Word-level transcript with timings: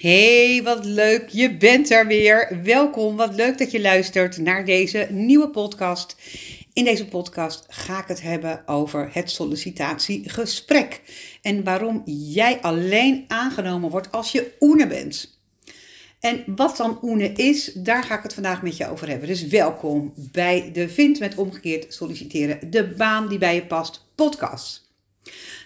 Hey, 0.00 0.60
wat 0.62 0.84
leuk, 0.84 1.28
je 1.28 1.56
bent 1.56 1.90
er 1.90 2.06
weer. 2.06 2.60
Welkom, 2.62 3.16
wat 3.16 3.34
leuk 3.34 3.58
dat 3.58 3.70
je 3.70 3.80
luistert 3.80 4.38
naar 4.38 4.64
deze 4.64 5.06
nieuwe 5.10 5.48
podcast. 5.48 6.16
In 6.72 6.84
deze 6.84 7.06
podcast 7.06 7.64
ga 7.68 8.00
ik 8.00 8.08
het 8.08 8.22
hebben 8.22 8.62
over 8.66 9.08
het 9.12 9.30
sollicitatiegesprek 9.30 11.00
en 11.42 11.64
waarom 11.64 12.02
jij 12.04 12.60
alleen 12.60 13.24
aangenomen 13.28 13.90
wordt 13.90 14.12
als 14.12 14.32
je 14.32 14.52
oene 14.60 14.86
bent. 14.86 15.38
En 16.20 16.42
wat 16.46 16.76
dan 16.76 16.98
oene 17.02 17.32
is, 17.32 17.72
daar 17.72 18.04
ga 18.04 18.16
ik 18.16 18.22
het 18.22 18.34
vandaag 18.34 18.62
met 18.62 18.76
je 18.76 18.90
over 18.90 19.08
hebben. 19.08 19.28
Dus 19.28 19.46
welkom 19.46 20.12
bij 20.16 20.70
de 20.72 20.88
Vind 20.88 21.18
met 21.18 21.34
omgekeerd 21.34 21.94
solliciteren, 21.94 22.70
de 22.70 22.86
baan 22.86 23.28
die 23.28 23.38
bij 23.38 23.54
je 23.54 23.66
past 23.66 24.06
podcast. 24.14 24.90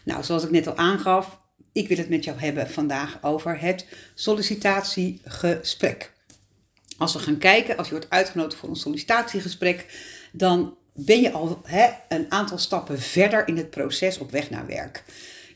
Nou, 0.05 0.25
zoals 0.25 0.45
ik 0.45 0.51
net 0.51 0.67
al 0.67 0.77
aangaf, 0.77 1.43
ik 1.75 1.89
wil 1.89 1.97
het 1.97 2.09
met 2.09 2.25
jou 2.25 2.39
hebben 2.39 2.71
vandaag 2.71 3.19
over 3.23 3.61
het 3.61 3.87
sollicitatiegesprek. 4.15 6.13
Als 6.99 7.13
we 7.13 7.19
gaan 7.19 7.39
kijken, 7.39 7.77
als 7.77 7.87
je 7.87 7.93
wordt 7.93 8.11
uitgenodigd 8.11 8.61
voor 8.61 8.69
een 8.69 8.77
sollicitatiegesprek, 8.77 9.87
dan 10.33 10.77
ben 10.93 11.21
je 11.21 11.33
al 11.33 11.63
een 12.09 12.27
aantal 12.29 12.59
stappen 12.59 12.99
verder 12.99 13.49
in 13.49 13.57
het 13.57 13.71
proces 13.71 14.19
op 14.19 14.31
weg 14.31 14.51
naar 14.51 14.67
werk. 14.67 15.05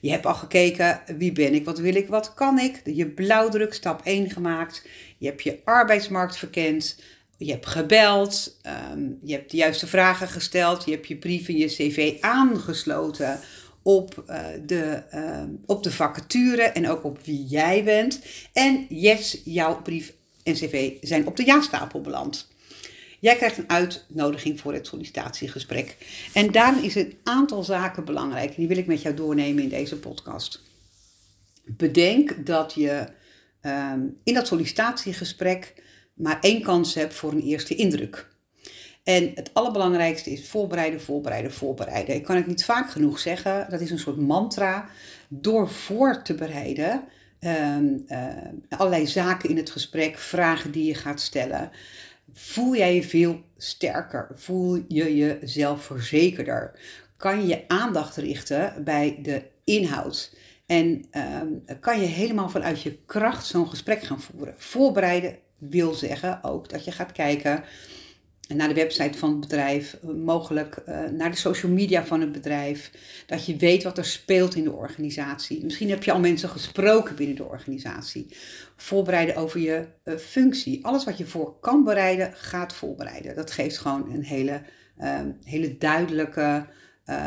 Je 0.00 0.10
hebt 0.10 0.26
al 0.26 0.34
gekeken, 0.34 1.00
wie 1.18 1.32
ben 1.32 1.54
ik, 1.54 1.64
wat 1.64 1.78
wil 1.78 1.94
ik, 1.94 2.08
wat 2.08 2.34
kan 2.34 2.58
ik. 2.58 2.80
Je 2.84 3.06
blauwdruk, 3.06 3.74
stap 3.74 4.00
1 4.04 4.30
gemaakt. 4.30 4.86
Je 5.18 5.26
hebt 5.26 5.42
je 5.42 5.58
arbeidsmarkt 5.64 6.36
verkend. 6.36 7.00
Je 7.36 7.50
hebt 7.50 7.66
gebeld. 7.66 8.56
Ehm, 8.62 9.00
je 9.22 9.32
hebt 9.32 9.50
de 9.50 9.56
juiste 9.56 9.86
vragen 9.86 10.28
gesteld. 10.28 10.84
Je 10.84 10.90
hebt 10.90 11.06
je 11.06 11.16
brief 11.16 11.48
en 11.48 11.56
je 11.56 11.66
cv 11.66 12.16
aangesloten 12.20 13.40
op, 13.88 14.24
uh, 14.30 14.46
de, 14.66 15.02
uh, 15.14 15.42
op 15.66 15.82
de 15.82 15.90
vacature 15.90 16.62
en 16.62 16.88
ook 16.88 17.04
op 17.04 17.24
wie 17.24 17.44
jij 17.44 17.84
bent. 17.84 18.20
En 18.52 18.86
yes, 18.88 19.40
jouw 19.44 19.82
brief 19.82 20.14
en 20.42 20.54
cv 20.54 20.92
zijn 21.00 21.26
op 21.26 21.36
de 21.36 21.44
ja-stapel 21.44 22.00
beland. 22.00 22.48
Jij 23.20 23.36
krijgt 23.36 23.58
een 23.58 23.70
uitnodiging 23.70 24.60
voor 24.60 24.72
het 24.72 24.86
sollicitatiegesprek. 24.86 25.96
En 26.34 26.52
daarin 26.52 26.82
is 26.82 26.94
een 26.94 27.18
aantal 27.22 27.62
zaken 27.62 28.04
belangrijk. 28.04 28.56
Die 28.56 28.68
wil 28.68 28.76
ik 28.76 28.86
met 28.86 29.02
jou 29.02 29.14
doornemen 29.14 29.62
in 29.62 29.68
deze 29.68 29.98
podcast. 29.98 30.62
Bedenk 31.64 32.46
dat 32.46 32.74
je 32.74 33.08
um, 33.62 34.18
in 34.24 34.34
dat 34.34 34.46
sollicitatiegesprek 34.46 35.82
maar 36.14 36.40
één 36.40 36.62
kans 36.62 36.94
hebt 36.94 37.14
voor 37.14 37.32
een 37.32 37.42
eerste 37.42 37.74
indruk. 37.74 38.28
En 39.08 39.32
het 39.34 39.50
allerbelangrijkste 39.52 40.30
is 40.30 40.48
voorbereiden, 40.48 41.00
voorbereiden, 41.00 41.52
voorbereiden. 41.52 42.14
Ik 42.14 42.22
kan 42.22 42.36
het 42.36 42.46
niet 42.46 42.64
vaak 42.64 42.90
genoeg 42.90 43.18
zeggen. 43.18 43.66
Dat 43.70 43.80
is 43.80 43.90
een 43.90 43.98
soort 43.98 44.16
mantra. 44.16 44.88
Door 45.28 45.68
voor 45.68 46.22
te 46.22 46.34
bereiden, 46.34 47.04
um, 47.40 48.04
uh, 48.08 48.26
allerlei 48.68 49.06
zaken 49.06 49.48
in 49.48 49.56
het 49.56 49.70
gesprek, 49.70 50.18
vragen 50.18 50.70
die 50.70 50.84
je 50.84 50.94
gaat 50.94 51.20
stellen, 51.20 51.70
voel 52.32 52.76
jij 52.76 52.94
je 52.94 53.02
veel 53.02 53.40
sterker. 53.56 54.28
Voel 54.34 54.84
je 54.88 55.16
jezelf 55.16 55.84
verzekerder. 55.84 56.78
Kan 57.16 57.40
je 57.40 57.46
je 57.46 57.64
aandacht 57.68 58.16
richten 58.16 58.84
bij 58.84 59.18
de 59.22 59.42
inhoud. 59.64 60.34
En 60.66 61.04
um, 61.42 61.64
kan 61.80 62.00
je 62.00 62.06
helemaal 62.06 62.48
vanuit 62.48 62.82
je 62.82 62.98
kracht 63.06 63.46
zo'n 63.46 63.68
gesprek 63.68 64.02
gaan 64.02 64.20
voeren. 64.20 64.54
Voorbereiden 64.56 65.38
wil 65.58 65.94
zeggen 65.94 66.44
ook 66.44 66.68
dat 66.68 66.84
je 66.84 66.92
gaat 66.92 67.12
kijken 67.12 67.64
naar 68.56 68.68
de 68.68 68.74
website 68.74 69.18
van 69.18 69.30
het 69.30 69.40
bedrijf, 69.40 69.98
eh, 70.02 70.08
mogelijk 70.10 70.82
uh, 70.88 71.04
naar 71.04 71.30
de 71.30 71.36
social 71.36 71.72
media 71.72 72.04
van 72.04 72.20
het 72.20 72.32
bedrijf. 72.32 72.90
Dat 73.26 73.46
je 73.46 73.56
weet 73.56 73.82
wat 73.82 73.98
er 73.98 74.04
speelt 74.04 74.54
in 74.54 74.64
de 74.64 74.72
organisatie. 74.72 75.64
Misschien 75.64 75.90
heb 75.90 76.02
je 76.02 76.12
al 76.12 76.20
mensen 76.20 76.48
gesproken 76.48 77.16
binnen 77.16 77.36
de 77.36 77.44
organisatie. 77.44 78.26
Voorbereiden 78.76 79.36
over 79.36 79.60
je 79.60 79.86
uh, 80.04 80.16
functie. 80.16 80.84
Alles 80.84 81.04
wat 81.04 81.18
je 81.18 81.26
voor 81.26 81.60
kan 81.60 81.84
bereiden, 81.84 82.32
gaat 82.34 82.72
voorbereiden. 82.72 83.36
Dat 83.36 83.50
geeft 83.50 83.78
gewoon 83.78 84.12
een 84.12 84.24
hele, 84.24 84.62
hele 85.44 85.78
duidelijke 85.78 86.66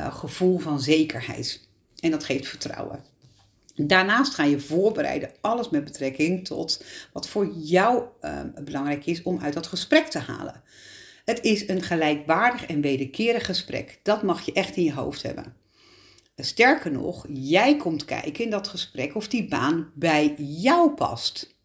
gevoel 0.09 0.57
van 0.57 0.81
zekerheid. 0.81 1.67
En 1.99 2.11
dat 2.11 2.23
geeft 2.23 2.47
vertrouwen. 2.47 3.03
Daarnaast 3.75 4.33
ga 4.33 4.43
je 4.43 4.59
voorbereiden, 4.59 5.31
alles 5.41 5.69
met 5.69 5.83
betrekking 5.83 6.45
tot 6.45 6.83
wat 7.13 7.29
voor 7.29 7.47
jou 7.53 8.03
belangrijk 8.63 9.05
is 9.05 9.23
om 9.23 9.39
uit 9.41 9.53
dat 9.53 9.67
gesprek 9.67 10.07
te 10.07 10.19
halen. 10.19 10.63
Het 11.25 11.43
is 11.43 11.67
een 11.67 11.81
gelijkwaardig 11.81 12.65
en 12.65 12.81
wederkerig 12.81 13.45
gesprek. 13.45 13.99
Dat 14.03 14.23
mag 14.23 14.45
je 14.45 14.53
echt 14.53 14.75
in 14.75 14.83
je 14.83 14.93
hoofd 14.93 15.23
hebben. 15.23 15.55
Sterker 16.35 16.91
nog, 16.91 17.25
jij 17.33 17.77
komt 17.77 18.05
kijken 18.05 18.43
in 18.43 18.49
dat 18.49 18.67
gesprek 18.67 19.15
of 19.15 19.27
die 19.27 19.47
baan 19.47 19.91
bij 19.95 20.35
jou 20.37 20.91
past. 20.91 21.55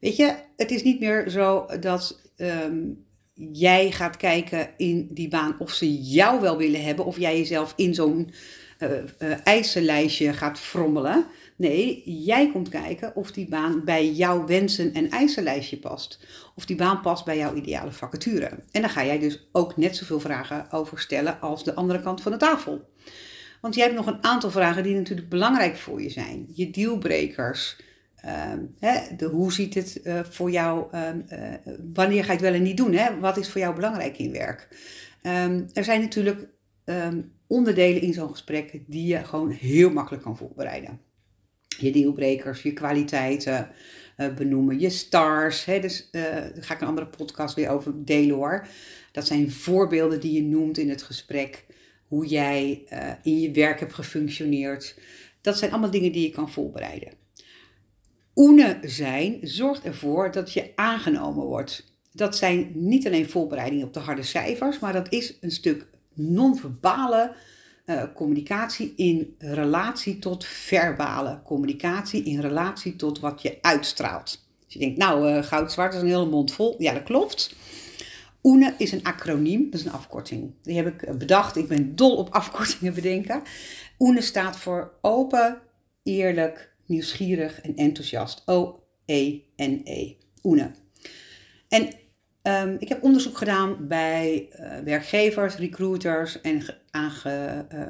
Weet 0.00 0.16
je, 0.16 0.34
het 0.56 0.70
is 0.70 0.82
niet 0.82 1.00
meer 1.00 1.30
zo 1.30 1.66
dat 1.80 2.20
um, 2.36 3.04
jij 3.34 3.90
gaat 3.90 4.16
kijken 4.16 4.70
in 4.76 5.08
die 5.10 5.28
baan 5.28 5.56
of 5.58 5.72
ze 5.72 6.02
jou 6.02 6.40
wel 6.40 6.56
willen 6.56 6.84
hebben, 6.84 7.04
of 7.04 7.18
jij 7.18 7.38
jezelf 7.38 7.72
in 7.76 7.94
zo'n 7.94 8.32
uh, 8.78 9.46
eisenlijstje 9.46 10.32
gaat 10.32 10.60
frommelen. 10.60 11.26
Nee, 11.56 12.02
jij 12.04 12.50
komt 12.50 12.68
kijken 12.68 13.16
of 13.16 13.32
die 13.32 13.48
baan 13.48 13.84
bij 13.84 14.10
jouw 14.10 14.46
wensen 14.46 14.92
en 14.92 15.10
eisenlijstje 15.10 15.78
past. 15.78 16.26
Of 16.54 16.66
die 16.66 16.76
baan 16.76 17.00
past 17.00 17.24
bij 17.24 17.36
jouw 17.36 17.54
ideale 17.54 17.92
vacature. 17.92 18.50
En 18.70 18.80
dan 18.80 18.90
ga 18.90 19.04
jij 19.04 19.18
dus 19.18 19.48
ook 19.52 19.76
net 19.76 19.96
zoveel 19.96 20.20
vragen 20.20 20.70
over 20.70 20.98
stellen 20.98 21.40
als 21.40 21.64
de 21.64 21.74
andere 21.74 22.00
kant 22.00 22.22
van 22.22 22.32
de 22.32 22.38
tafel. 22.38 22.88
Want 23.60 23.74
jij 23.74 23.84
hebt 23.84 23.96
nog 23.96 24.06
een 24.06 24.24
aantal 24.24 24.50
vragen 24.50 24.82
die 24.82 24.94
natuurlijk 24.94 25.28
belangrijk 25.28 25.76
voor 25.76 26.02
je 26.02 26.10
zijn. 26.10 26.46
Je 26.52 26.70
dealbreakers. 26.70 27.76
Uh, 28.24 28.52
hè, 28.78 29.16
de, 29.16 29.26
hoe 29.26 29.52
ziet 29.52 29.74
het 29.74 30.00
uh, 30.04 30.20
voor 30.24 30.50
jou, 30.50 30.86
uh, 30.92 31.08
wanneer 31.94 32.24
ga 32.24 32.32
je 32.32 32.38
het 32.38 32.40
wel 32.40 32.54
en 32.54 32.62
niet 32.62 32.76
doen? 32.76 32.92
Hè? 32.92 33.18
Wat 33.20 33.36
is 33.36 33.50
voor 33.50 33.60
jou 33.60 33.74
belangrijk 33.74 34.18
in 34.18 34.32
werk? 34.32 34.68
Um, 35.22 35.68
er 35.72 35.84
zijn 35.84 36.00
natuurlijk 36.00 36.48
onderdelen 37.46 38.02
in 38.02 38.12
zo'n 38.12 38.30
gesprek 38.30 38.80
die 38.86 39.06
je 39.06 39.24
gewoon 39.24 39.50
heel 39.50 39.90
makkelijk 39.90 40.22
kan 40.22 40.36
voorbereiden 40.36 41.00
je 41.76 41.92
dealbrekers, 41.92 42.62
je 42.62 42.72
kwaliteiten 42.72 43.68
uh, 44.16 44.34
benoemen, 44.34 44.80
je 44.80 44.90
stars. 44.90 45.64
Hè, 45.64 45.80
dus 45.80 46.08
uh, 46.12 46.22
daar 46.22 46.52
ga 46.60 46.74
ik 46.74 46.80
een 46.80 46.86
andere 46.86 47.06
podcast 47.06 47.54
weer 47.54 47.68
over 47.68 48.04
delen 48.04 48.36
hoor. 48.36 48.66
Dat 49.12 49.26
zijn 49.26 49.50
voorbeelden 49.50 50.20
die 50.20 50.32
je 50.32 50.42
noemt 50.42 50.78
in 50.78 50.90
het 50.90 51.02
gesprek. 51.02 51.64
Hoe 52.08 52.26
jij 52.26 52.86
uh, 52.92 53.10
in 53.22 53.40
je 53.40 53.50
werk 53.50 53.80
hebt 53.80 53.94
gefunctioneerd. 53.94 54.98
Dat 55.40 55.58
zijn 55.58 55.70
allemaal 55.70 55.90
dingen 55.90 56.12
die 56.12 56.22
je 56.22 56.30
kan 56.30 56.50
voorbereiden. 56.50 57.12
Oene 58.34 58.78
zijn 58.82 59.38
zorgt 59.42 59.84
ervoor 59.84 60.30
dat 60.32 60.52
je 60.52 60.72
aangenomen 60.74 61.44
wordt. 61.44 61.92
Dat 62.12 62.36
zijn 62.36 62.70
niet 62.74 63.06
alleen 63.06 63.28
voorbereidingen 63.28 63.86
op 63.86 63.92
de 63.92 64.00
harde 64.00 64.22
cijfers, 64.22 64.78
maar 64.78 64.92
dat 64.92 65.12
is 65.12 65.38
een 65.40 65.50
stuk 65.50 65.86
non-verbale 66.14 67.34
uh, 67.86 68.02
communicatie 68.14 68.92
in 68.96 69.34
relatie 69.38 70.18
tot 70.18 70.44
verbale 70.44 71.40
communicatie, 71.44 72.24
in 72.24 72.40
relatie 72.40 72.96
tot 72.96 73.20
wat 73.20 73.42
je 73.42 73.58
uitstraalt. 73.60 74.44
Dus 74.64 74.74
je 74.74 74.78
denkt, 74.78 74.98
nou, 74.98 75.30
uh, 75.30 75.42
goud-zwart 75.42 75.94
is 75.94 76.00
een 76.00 76.06
hele 76.06 76.26
mond 76.26 76.52
vol. 76.52 76.74
Ja, 76.78 76.92
dat 76.92 77.02
klopt. 77.02 77.54
OENE 78.42 78.74
is 78.78 78.92
een 78.92 79.02
acroniem, 79.04 79.70
dat 79.70 79.80
is 79.80 79.86
een 79.86 79.92
afkorting. 79.92 80.52
Die 80.62 80.76
heb 80.76 80.86
ik 80.86 81.02
eh, 81.02 81.14
bedacht. 81.14 81.56
Ik 81.56 81.68
ben 81.68 81.96
dol 81.96 82.16
op 82.16 82.28
afkortingen 82.30 82.94
bedenken. 82.94 83.42
OENE 83.98 84.20
staat 84.20 84.56
voor 84.56 84.92
open, 85.00 85.60
eerlijk, 86.02 86.74
nieuwsgierig 86.86 87.60
en 87.60 87.76
enthousiast. 87.76 88.42
O-E-N-E. 88.46 89.82
-E. 89.84 90.14
OENE. 90.42 90.70
En 91.68 91.88
Um, 92.46 92.76
ik 92.78 92.88
heb 92.88 93.02
onderzoek 93.02 93.38
gedaan 93.38 93.76
bij 93.88 94.48
uh, 94.52 94.78
werkgevers, 94.78 95.56
recruiters 95.56 96.40
en 96.40 96.62
aange, 96.90 97.66
uh, 97.72 97.80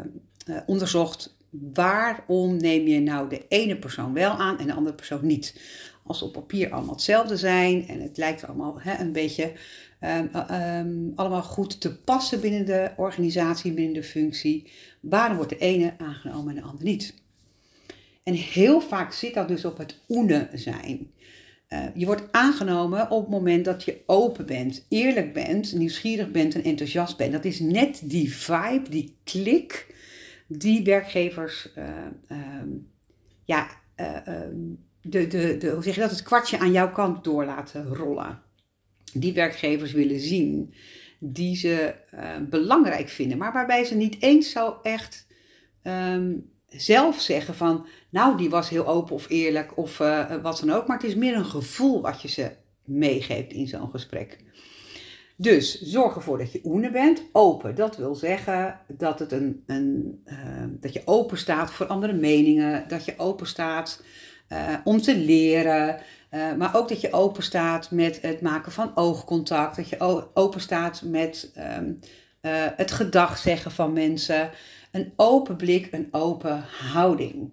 uh, 0.46 0.56
onderzocht 0.66 1.36
waarom 1.72 2.56
neem 2.56 2.86
je 2.86 3.00
nou 3.00 3.28
de 3.28 3.44
ene 3.48 3.76
persoon 3.76 4.12
wel 4.12 4.30
aan 4.30 4.58
en 4.58 4.66
de 4.66 4.72
andere 4.72 4.96
persoon 4.96 5.26
niet. 5.26 5.60
Als 6.04 6.18
ze 6.18 6.24
op 6.24 6.32
papier 6.32 6.70
allemaal 6.70 6.94
hetzelfde 6.94 7.36
zijn 7.36 7.88
en 7.88 8.00
het 8.00 8.16
lijkt 8.16 8.44
allemaal 8.46 8.80
hè, 8.80 9.00
een 9.00 9.12
beetje 9.12 9.52
um, 10.00 10.30
um, 10.50 11.12
allemaal 11.14 11.42
goed 11.42 11.80
te 11.80 11.98
passen 11.98 12.40
binnen 12.40 12.66
de 12.66 12.90
organisatie, 12.96 13.72
binnen 13.72 13.94
de 13.94 14.02
functie, 14.02 14.70
waarom 15.00 15.36
wordt 15.36 15.52
de 15.52 15.58
ene 15.58 15.94
aangenomen 15.98 16.48
en 16.48 16.62
de 16.62 16.68
andere 16.68 16.84
niet? 16.84 17.14
En 18.22 18.34
heel 18.34 18.80
vaak 18.80 19.12
zit 19.12 19.34
dat 19.34 19.48
dus 19.48 19.64
op 19.64 19.78
het 19.78 20.00
oene 20.08 20.48
zijn. 20.52 21.12
Uh, 21.74 21.84
je 21.94 22.06
wordt 22.06 22.32
aangenomen 22.32 23.10
op 23.10 23.20
het 23.20 23.30
moment 23.30 23.64
dat 23.64 23.84
je 23.84 24.02
open 24.06 24.46
bent, 24.46 24.86
eerlijk 24.88 25.32
bent, 25.32 25.72
nieuwsgierig 25.72 26.30
bent 26.30 26.54
en 26.54 26.62
enthousiast 26.62 27.16
bent. 27.16 27.32
Dat 27.32 27.44
is 27.44 27.60
net 27.60 28.00
die 28.04 28.34
vibe, 28.34 28.90
die 28.90 29.16
klik 29.24 29.94
die 30.46 30.84
werkgevers, 30.84 31.68
uh, 31.78 31.84
um, 32.60 32.90
ja, 33.44 33.68
uh, 33.96 34.16
um, 34.28 34.84
de, 35.00 35.26
de, 35.26 35.56
de, 35.56 35.68
hoe 35.70 35.82
zeg 35.82 35.94
je 35.94 36.00
dat, 36.00 36.10
het 36.10 36.22
kwartje 36.22 36.58
aan 36.58 36.72
jouw 36.72 36.90
kant 36.90 37.24
door 37.24 37.44
laten 37.44 37.86
rollen. 37.86 38.42
Die 39.12 39.32
werkgevers 39.32 39.92
willen 39.92 40.20
zien, 40.20 40.74
die 41.18 41.56
ze 41.56 41.94
belangrijk 42.50 43.08
vinden, 43.08 43.38
maar 43.38 43.52
waarbij 43.52 43.84
ze 43.84 43.94
niet 43.94 44.22
eens 44.22 44.50
zo 44.50 44.78
echt 44.82 45.26
um, 45.82 46.52
zelf 46.76 47.20
zeggen 47.20 47.54
van, 47.54 47.86
nou, 48.10 48.36
die 48.36 48.50
was 48.50 48.68
heel 48.68 48.86
open 48.86 49.14
of 49.14 49.28
eerlijk 49.28 49.76
of 49.76 49.98
uh, 50.00 50.34
wat 50.42 50.60
dan 50.60 50.76
ook. 50.76 50.86
Maar 50.86 50.96
het 50.96 51.06
is 51.06 51.14
meer 51.14 51.34
een 51.36 51.44
gevoel 51.44 52.02
wat 52.02 52.22
je 52.22 52.28
ze 52.28 52.50
meegeeft 52.84 53.52
in 53.52 53.66
zo'n 53.66 53.90
gesprek. 53.90 54.38
Dus 55.36 55.80
zorg 55.80 56.14
ervoor 56.14 56.38
dat 56.38 56.52
je 56.52 56.60
oene 56.64 56.90
bent. 56.90 57.22
Open, 57.32 57.74
dat 57.74 57.96
wil 57.96 58.14
zeggen 58.14 58.80
dat, 58.88 59.18
het 59.18 59.32
een, 59.32 59.62
een, 59.66 60.22
uh, 60.26 60.34
dat 60.68 60.92
je 60.92 61.02
open 61.04 61.38
staat 61.38 61.72
voor 61.72 61.86
andere 61.86 62.12
meningen. 62.12 62.88
Dat 62.88 63.04
je 63.04 63.14
open 63.16 63.46
staat 63.46 64.02
om 64.84 65.00
te 65.00 65.16
leren. 65.16 66.00
Maar 66.58 66.76
ook 66.76 66.88
dat 66.88 67.00
je 67.00 67.12
open 67.12 67.42
staat 67.42 67.90
met 67.90 68.22
het 68.22 68.40
maken 68.40 68.72
van 68.72 68.96
oogcontact. 68.96 69.76
Dat 69.76 69.88
je 69.88 70.26
open 70.34 70.60
staat 70.60 71.02
met 71.02 71.52
um, 71.76 71.98
het 72.76 72.92
gedag 72.92 73.38
zeggen 73.38 73.70
van 73.70 73.92
mensen. 73.92 74.50
Een 74.94 75.12
open 75.16 75.56
blik, 75.56 75.88
een 75.92 76.08
open 76.10 76.64
houding. 76.92 77.52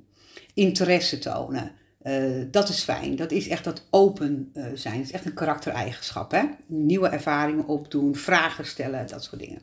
Interesse 0.53 1.19
tonen. 1.19 1.71
Uh, 2.03 2.43
dat 2.51 2.69
is 2.69 2.83
fijn. 2.83 3.15
Dat 3.15 3.31
is 3.31 3.47
echt 3.47 3.63
dat 3.63 3.88
open 3.89 4.51
uh, 4.53 4.65
zijn. 4.73 4.95
Dat 4.95 5.05
is 5.05 5.11
echt 5.11 5.25
een 5.25 5.33
karaktereigenschap. 5.33 6.31
Hè? 6.31 6.43
Nieuwe 6.67 7.07
ervaringen 7.07 7.67
opdoen, 7.67 8.15
vragen 8.15 8.65
stellen, 8.65 9.07
dat 9.07 9.23
soort 9.23 9.41
dingen. 9.41 9.61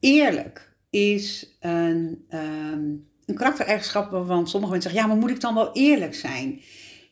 Eerlijk 0.00 0.74
is 0.90 1.56
een, 1.60 2.24
um, 2.30 3.08
een 3.24 3.34
karaktereigenschap 3.34 4.10
waarvan 4.10 4.48
sommige 4.48 4.72
mensen 4.72 4.90
zeggen: 4.90 5.08
ja, 5.08 5.14
maar 5.14 5.24
moet 5.24 5.34
ik 5.36 5.40
dan 5.40 5.54
wel 5.54 5.72
eerlijk 5.72 6.14
zijn? 6.14 6.60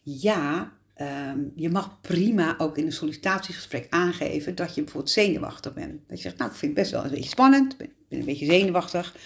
Ja, 0.02 0.72
um, 0.96 1.52
je 1.54 1.70
mag 1.70 2.00
prima 2.00 2.54
ook 2.58 2.78
in 2.78 2.86
een 2.86 2.92
sollicitatiegesprek 2.92 3.86
aangeven 3.90 4.54
dat 4.54 4.74
je 4.74 4.82
bijvoorbeeld 4.82 5.12
zenuwachtig 5.12 5.74
bent. 5.74 6.00
Dat 6.08 6.16
je 6.16 6.22
zegt: 6.22 6.38
Nou, 6.38 6.50
ik 6.50 6.56
vind 6.56 6.72
het 6.72 6.80
best 6.80 6.92
wel 6.92 7.04
een 7.04 7.10
beetje 7.10 7.28
spannend, 7.28 7.76
een 8.19 8.25
beetje 8.25 8.46
zenuwachtig. 8.46 9.16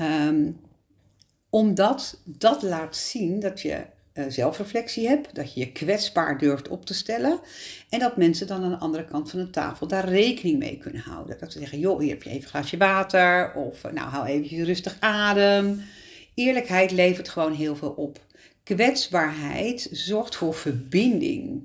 Um, 0.00 0.60
omdat 1.50 2.20
dat 2.24 2.62
laat 2.62 2.96
zien 2.96 3.40
dat 3.40 3.60
je 3.60 3.82
uh, 4.14 4.24
zelfreflectie 4.28 5.08
hebt, 5.08 5.34
dat 5.34 5.54
je 5.54 5.60
je 5.60 5.72
kwetsbaar 5.72 6.38
durft 6.38 6.68
op 6.68 6.86
te 6.86 6.94
stellen 6.94 7.40
en 7.88 7.98
dat 7.98 8.16
mensen 8.16 8.46
dan 8.46 8.62
aan 8.62 8.70
de 8.70 8.78
andere 8.78 9.04
kant 9.04 9.30
van 9.30 9.38
de 9.38 9.50
tafel 9.50 9.86
daar 9.86 10.08
rekening 10.08 10.58
mee 10.58 10.78
kunnen 10.78 11.02
houden. 11.02 11.38
Dat 11.38 11.52
ze 11.52 11.58
zeggen, 11.58 11.78
joh, 11.78 12.00
hier 12.00 12.10
heb 12.10 12.22
je 12.22 12.30
even 12.30 12.42
een 12.42 12.48
glaasje 12.48 12.76
water 12.76 13.54
of 13.54 13.82
nou, 13.82 14.08
hou 14.08 14.26
even 14.26 14.64
rustig 14.64 14.96
adem. 15.00 15.82
Eerlijkheid 16.34 16.90
levert 16.90 17.28
gewoon 17.28 17.52
heel 17.52 17.76
veel 17.76 17.90
op. 17.90 18.20
Kwetsbaarheid 18.64 19.88
zorgt 19.90 20.36
voor 20.36 20.54
verbinding. 20.54 21.64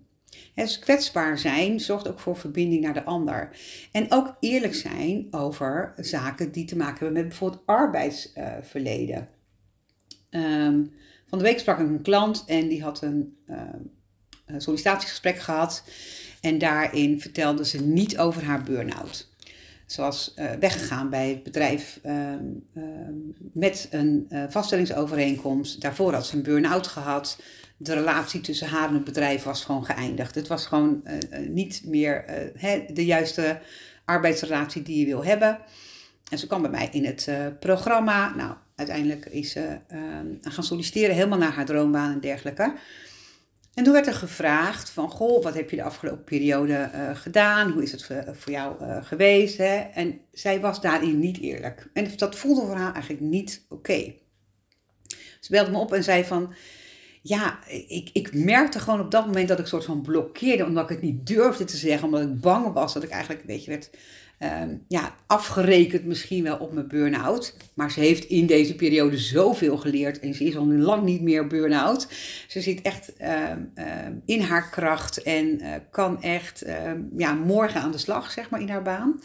Dus 0.65 0.79
kwetsbaar 0.79 1.37
zijn 1.37 1.79
zorgt 1.79 2.07
ook 2.07 2.19
voor 2.19 2.37
verbinding 2.37 2.83
naar 2.83 2.93
de 2.93 3.03
ander. 3.03 3.49
En 3.91 4.11
ook 4.11 4.35
eerlijk 4.39 4.75
zijn 4.75 5.27
over 5.31 5.93
zaken 5.97 6.51
die 6.51 6.65
te 6.65 6.77
maken 6.77 6.95
hebben 6.95 7.13
met 7.13 7.27
bijvoorbeeld 7.27 7.63
arbeidsverleden. 7.65 9.29
Um, 10.29 10.93
van 11.27 11.37
de 11.37 11.43
week 11.43 11.59
sprak 11.59 11.79
ik 11.79 11.87
een 11.87 12.01
klant 12.01 12.43
en 12.47 12.67
die 12.67 12.83
had 12.83 13.01
een, 13.01 13.37
uh, 13.47 13.61
een 14.45 14.61
sollicitatiegesprek 14.61 15.39
gehad. 15.39 15.83
En 16.41 16.57
daarin 16.57 17.21
vertelde 17.21 17.65
ze 17.65 17.81
niet 17.81 18.17
over 18.17 18.43
haar 18.43 18.63
burn-out. 18.63 19.29
Ze 19.85 20.01
was 20.01 20.33
uh, 20.35 20.51
weggegaan 20.51 21.09
bij 21.09 21.29
het 21.29 21.43
bedrijf 21.43 21.99
uh, 22.05 22.33
met 23.53 23.87
een 23.91 24.25
uh, 24.29 24.43
vaststellingsovereenkomst. 24.49 25.81
Daarvoor 25.81 26.13
had 26.13 26.25
ze 26.25 26.35
een 26.35 26.43
burn-out 26.43 26.87
gehad. 26.87 27.39
De 27.77 27.93
relatie 27.93 28.41
tussen 28.41 28.67
haar 28.67 28.87
en 28.87 28.93
het 28.93 29.03
bedrijf 29.03 29.43
was 29.43 29.65
gewoon 29.65 29.85
geëindigd. 29.85 30.35
Het 30.35 30.47
was 30.47 30.65
gewoon 30.65 31.03
niet 31.47 31.81
meer 31.85 32.25
de 32.93 33.05
juiste 33.05 33.59
arbeidsrelatie 34.05 34.81
die 34.81 34.99
je 34.99 35.05
wil 35.05 35.23
hebben. 35.25 35.59
En 36.29 36.37
ze 36.37 36.47
kwam 36.47 36.61
bij 36.61 36.71
mij 36.71 36.89
in 36.91 37.05
het 37.05 37.29
programma. 37.59 38.35
Nou, 38.35 38.53
uiteindelijk 38.75 39.25
is 39.25 39.51
ze 39.51 39.77
gaan 40.41 40.63
solliciteren, 40.63 41.15
helemaal 41.15 41.37
naar 41.37 41.53
haar 41.53 41.65
droombaan 41.65 42.11
en 42.11 42.19
dergelijke. 42.19 42.73
En 43.73 43.83
toen 43.83 43.93
werd 43.93 44.07
er 44.07 44.13
gevraagd 44.13 44.89
van, 44.89 45.09
goh, 45.09 45.43
wat 45.43 45.53
heb 45.53 45.69
je 45.69 45.75
de 45.75 45.83
afgelopen 45.83 46.23
periode 46.23 46.89
gedaan? 47.13 47.71
Hoe 47.71 47.83
is 47.83 47.91
het 47.91 48.03
voor, 48.37 48.51
jou 48.51 48.75
geweest? 49.03 49.59
En 49.93 50.19
zij 50.31 50.59
was 50.59 50.81
daarin 50.81 51.19
niet 51.19 51.39
eerlijk. 51.39 51.89
En 51.93 52.11
dat 52.15 52.35
voelde 52.35 52.61
voor 52.61 52.75
haar 52.75 52.93
eigenlijk 52.93 53.23
niet 53.23 53.65
oké. 53.69 54.13
Ze 55.39 55.51
belde 55.51 55.71
me 55.71 55.77
op 55.77 55.93
en 55.93 56.03
zei 56.03 56.23
van, 56.23 56.53
ja, 57.27 57.59
ik, 57.87 58.09
ik 58.13 58.33
merkte 58.33 58.79
gewoon 58.79 58.99
op 58.99 59.11
dat 59.11 59.25
moment 59.25 59.47
dat 59.47 59.59
ik 59.59 59.65
soort 59.65 59.85
van 59.85 60.01
blokkeerde, 60.01 60.65
omdat 60.65 60.83
ik 60.83 60.89
het 60.89 61.01
niet 61.01 61.27
durfde 61.27 61.63
te 61.63 61.77
zeggen, 61.77 62.05
omdat 62.05 62.21
ik 62.21 62.39
bang 62.39 62.73
was 62.73 62.93
dat 62.93 63.03
ik 63.03 63.09
eigenlijk 63.09 63.41
een 63.41 63.47
beetje 63.47 63.69
werd 63.69 63.89
um, 64.39 64.83
ja, 64.87 65.15
afgerekend 65.27 66.05
misschien 66.05 66.43
wel 66.43 66.57
op 66.57 66.73
mijn 66.73 66.87
burn-out. 66.87 67.55
Maar 67.73 67.91
ze 67.91 67.99
heeft 67.99 68.25
in 68.25 68.45
deze 68.45 68.75
periode 68.75 69.17
zoveel 69.17 69.77
geleerd 69.77 70.19
en 70.19 70.33
ze 70.33 70.43
is 70.43 70.55
al 70.55 70.65
lang 70.65 71.03
niet 71.03 71.21
meer 71.21 71.47
burn-out. 71.47 72.07
Ze 72.47 72.61
zit 72.61 72.81
echt 72.81 73.13
um, 73.21 73.71
um, 74.05 74.21
in 74.25 74.41
haar 74.41 74.69
kracht 74.69 75.21
en 75.21 75.45
uh, 75.61 75.73
kan 75.91 76.21
echt 76.21 76.65
ja, 77.17 77.33
morgen 77.33 77.81
aan 77.81 77.91
de 77.91 77.97
slag, 77.97 78.31
zeg 78.31 78.49
maar, 78.49 78.61
in 78.61 78.69
haar 78.69 78.83
baan. 78.83 79.21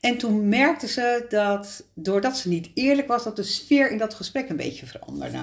En 0.00 0.18
toen 0.18 0.48
merkte 0.48 0.88
ze 0.88 1.24
dat, 1.28 1.84
doordat 1.94 2.36
ze 2.36 2.48
niet 2.48 2.70
eerlijk 2.74 3.08
was, 3.08 3.24
dat 3.24 3.36
de 3.36 3.42
sfeer 3.42 3.90
in 3.90 3.98
dat 3.98 4.14
gesprek 4.14 4.48
een 4.48 4.56
beetje 4.56 4.86
veranderde. 4.86 5.38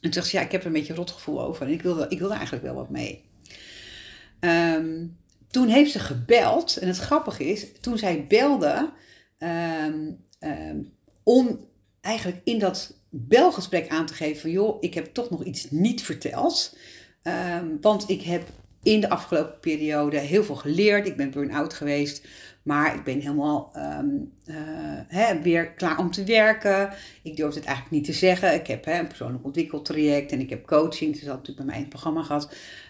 En 0.00 0.10
toen 0.10 0.12
zegt 0.12 0.26
ze, 0.26 0.36
ja, 0.36 0.42
ik 0.42 0.52
heb 0.52 0.60
er 0.60 0.66
een 0.66 0.72
beetje 0.72 0.92
een 0.92 0.98
rotgevoel 0.98 1.42
over 1.42 1.66
en 1.66 1.72
ik 1.72 1.82
wilde, 1.82 2.06
ik 2.08 2.18
wilde 2.18 2.34
eigenlijk 2.34 2.64
wel 2.64 2.74
wat 2.74 2.90
mee. 2.90 3.24
Um, 4.40 5.16
toen 5.50 5.68
heeft 5.68 5.90
ze 5.90 5.98
gebeld. 5.98 6.76
En 6.76 6.88
het 6.88 6.98
grappige 6.98 7.44
is, 7.44 7.66
toen 7.80 7.98
zij 7.98 8.26
belde, 8.28 8.92
um, 9.38 10.24
um, 10.40 10.92
om 11.22 11.66
eigenlijk 12.00 12.40
in 12.44 12.58
dat 12.58 12.96
belgesprek 13.10 13.88
aan 13.88 14.06
te 14.06 14.14
geven 14.14 14.40
van 14.40 14.50
joh, 14.50 14.76
ik 14.80 14.94
heb 14.94 15.06
toch 15.06 15.30
nog 15.30 15.44
iets 15.44 15.70
niet 15.70 16.02
verteld. 16.02 16.76
Want 17.80 18.08
ik 18.08 18.22
heb 18.22 18.42
in 18.82 19.00
de 19.00 19.08
afgelopen 19.08 19.60
periode 19.60 20.18
heel 20.18 20.44
veel 20.44 20.54
geleerd. 20.54 21.06
Ik 21.06 21.16
ben 21.16 21.30
burn-out 21.30 21.74
geweest. 21.74 22.26
Maar 22.68 22.94
ik 22.94 23.04
ben 23.04 23.20
helemaal 23.20 23.72
um, 23.76 24.32
uh, 24.46 24.56
hè, 25.08 25.42
weer 25.42 25.72
klaar 25.72 25.98
om 25.98 26.10
te 26.10 26.24
werken. 26.24 26.90
Ik 27.22 27.36
durf 27.36 27.54
het 27.54 27.64
eigenlijk 27.64 27.96
niet 27.96 28.04
te 28.04 28.12
zeggen. 28.12 28.54
Ik 28.54 28.66
heb 28.66 28.84
hè, 28.84 28.98
een 28.98 29.06
persoonlijk 29.06 29.44
ontwikkeltraject 29.44 30.32
en 30.32 30.40
ik 30.40 30.50
heb 30.50 30.66
coaching. 30.66 31.12
Dus 31.12 31.22
dat 31.22 31.36
natuurlijk 31.36 31.66
bij 31.66 31.74
mij 31.74 31.82
in 31.82 31.88
programma 31.88 32.22
gehad. 32.22 32.44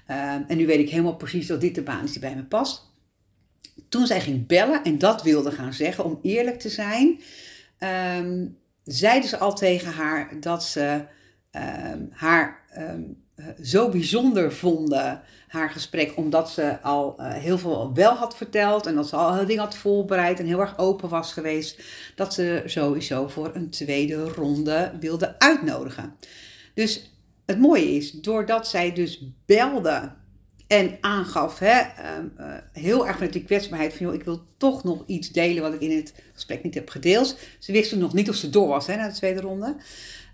Um, 0.09 0.45
en 0.49 0.57
nu 0.57 0.67
weet 0.67 0.79
ik 0.79 0.91
helemaal 0.91 1.17
precies 1.17 1.47
dat 1.47 1.61
dit 1.61 1.75
de 1.75 1.83
baan 1.83 2.05
is 2.05 2.13
die 2.13 2.21
bij 2.21 2.35
me 2.35 2.45
past. 2.45 2.91
Toen 3.89 4.07
zij 4.07 4.21
ging 4.21 4.47
bellen 4.47 4.85
en 4.85 4.99
dat 4.99 5.23
wilde 5.23 5.51
gaan 5.51 5.73
zeggen, 5.73 6.05
om 6.05 6.19
eerlijk 6.23 6.59
te 6.59 6.69
zijn, 6.69 7.21
um, 8.19 8.59
zeiden 8.85 9.29
ze 9.29 9.39
al 9.39 9.55
tegen 9.55 9.93
haar 9.93 10.41
dat 10.41 10.65
ze 10.65 11.05
haar 12.11 12.65
zo 13.63 13.89
bijzonder 13.89 14.53
vonden 14.53 15.23
haar 15.49 15.71
gesprek, 15.71 16.17
omdat 16.17 16.51
ze 16.51 16.81
al 16.83 17.17
uh, 17.21 17.33
heel 17.33 17.59
veel 17.59 17.95
wel 17.95 18.15
had 18.15 18.37
verteld 18.37 18.87
en 18.87 18.95
dat 18.95 19.09
ze 19.09 19.17
al 19.17 19.35
heel 19.35 19.47
dingen 19.47 19.63
had 19.63 19.77
voorbereid 19.77 20.41
en 20.41 20.47
heel 20.47 20.61
erg 20.61 20.79
open 20.79 21.09
was 21.09 21.33
geweest, 21.33 21.83
dat 22.15 22.35
ze 22.35 22.63
sowieso 22.65 23.29
voor 23.29 23.51
een 23.55 23.71
tweede 23.71 24.29
ronde 24.29 24.93
wilde 25.01 25.39
uitnodigen. 25.39 26.17
Dus 26.75 27.13
het 27.47 27.59
mooie 27.59 27.97
is, 27.97 28.11
doordat 28.11 28.69
zij 28.69 28.93
dus 28.93 29.25
belde 29.47 30.13
en 30.67 30.99
aangaf, 31.01 31.59
hè, 31.59 31.81
uh, 31.81 31.87
uh, 32.39 32.55
heel 32.73 33.07
erg 33.07 33.19
met 33.19 33.33
die 33.33 33.45
kwetsbaarheid 33.45 33.95
van, 33.95 34.07
joh, 34.07 34.15
ik 34.15 34.25
wil 34.25 34.45
toch 34.57 34.85
nog 34.85 35.03
iets 35.07 35.29
delen 35.29 35.63
wat 35.63 35.75
ik 35.75 35.81
in 35.81 35.97
het 35.97 36.15
gesprek 36.33 36.63
niet 36.63 36.75
heb 36.75 36.91
gedeeld. 36.91 37.39
Ze 37.59 37.73
wisten 37.73 37.99
nog 37.99 38.15
niet 38.15 38.29
of 38.29 38.35
ze 38.35 38.51
door 38.51 38.69
was 38.69 38.87
hè, 38.87 38.97
naar 38.97 39.09
de 39.09 39.15
tweede 39.15 39.41
ronde. 39.41 39.77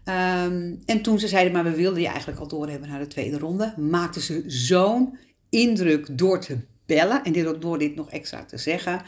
Um, 0.09 0.83
en 0.87 1.03
toen 1.03 1.19
ze 1.19 1.29
zeiden, 1.29 1.53
maar 1.53 1.65
we 1.65 1.75
wilden 1.75 2.01
je 2.01 2.09
eigenlijk 2.09 2.41
al 2.41 2.49
doorhebben 2.49 2.89
naar 2.89 2.99
de 2.99 3.07
tweede 3.07 3.39
ronde, 3.39 3.75
maakte 3.77 4.21
ze 4.21 4.45
zo'n 4.47 5.19
indruk 5.49 6.19
door 6.19 6.41
te 6.41 6.59
bellen 6.87 7.25
en 7.25 7.61
door 7.61 7.79
dit 7.79 7.95
nog 7.95 8.11
extra 8.11 8.45
te 8.45 8.59
zeggen, 8.59 9.03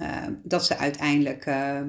uh, 0.00 0.26
dat 0.42 0.66
ze 0.66 0.76
uiteindelijk 0.76 1.46
uh, 1.46 1.80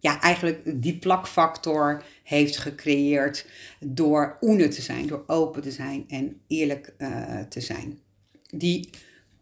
ja, 0.00 0.20
eigenlijk 0.20 0.82
die 0.82 0.98
plakfactor 0.98 2.02
heeft 2.22 2.56
gecreëerd 2.58 3.46
door 3.80 4.38
oene 4.40 4.68
te 4.68 4.82
zijn, 4.82 5.06
door 5.06 5.24
open 5.26 5.62
te 5.62 5.70
zijn 5.70 6.04
en 6.08 6.40
eerlijk 6.46 6.94
eh, 6.98 7.40
te 7.40 7.60
zijn. 7.60 7.98
Die 8.50 8.90